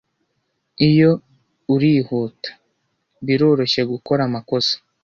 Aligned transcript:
Iyo 0.89 1.11
urihuta, 1.73 2.49
biroroshye 3.25 3.81
gukora 3.91 4.21
amakosa. 4.27 4.75